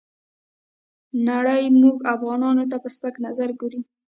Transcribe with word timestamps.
نړۍ 1.27 1.63
موږ 1.81 1.97
افغانانو 2.15 2.63
ته 2.71 2.77
په 2.83 2.89
سپک 2.95 3.13
نظر 3.25 3.49
ګوري. 3.59 3.81